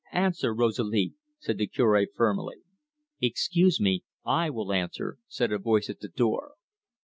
"Answer, 0.13 0.51
Rosalie," 0.55 1.13
said 1.37 1.59
the 1.59 1.67
Cure 1.67 2.03
firmly. 2.15 2.55
"Excuse 3.21 3.79
me; 3.79 4.03
I 4.25 4.49
will 4.49 4.73
answer," 4.73 5.19
said 5.27 5.51
a 5.51 5.59
voice 5.59 5.91
at 5.91 5.99
the 5.99 6.07
door. 6.09 6.55